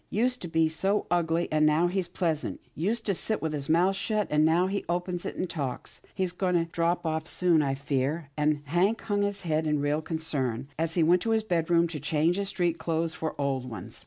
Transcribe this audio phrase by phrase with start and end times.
[0.09, 2.59] Used to be so ugly, and now he's pleasant.
[2.73, 6.01] Used to sit with his mouth shut, and now he opens it, and talks.
[6.15, 10.01] He's going to drop off soon, I fear," and Hank hung his head in real
[10.01, 13.99] concern, as he went to his bedroom to change his street clothes for old ones.